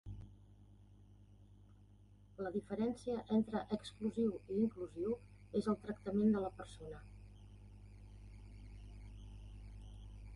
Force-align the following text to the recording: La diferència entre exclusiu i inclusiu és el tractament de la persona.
La 2.45 2.51
diferència 2.55 3.17
entre 3.35 3.61
exclusiu 3.77 4.31
i 4.55 4.57
inclusiu 4.61 5.13
és 5.61 5.69
el 5.75 5.77
tractament 5.85 6.33
de 6.37 6.41
la 6.47 6.51
persona. 6.63 7.03